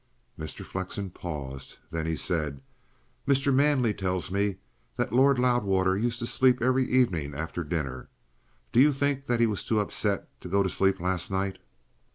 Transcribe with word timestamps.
Mr. 0.35 0.65
Flexen 0.65 1.11
paused; 1.11 1.77
then 1.91 2.07
he 2.07 2.15
said: 2.15 2.59
"Mr. 3.27 3.53
Manley 3.53 3.93
tells 3.93 4.31
me 4.31 4.55
that 4.95 5.13
Lord 5.13 5.37
Loudwater 5.37 5.95
used 5.95 6.17
to 6.17 6.25
sleep 6.25 6.59
every 6.59 6.89
evening 6.89 7.35
after 7.35 7.63
dinner. 7.63 8.09
Do 8.71 8.79
you 8.79 8.93
think 8.93 9.27
that 9.27 9.39
he 9.39 9.45
was 9.45 9.63
too 9.63 9.79
upset 9.79 10.27
to 10.41 10.49
go 10.49 10.63
to 10.63 10.69
sleep 10.69 10.99
last 10.99 11.29
night?" 11.29 11.59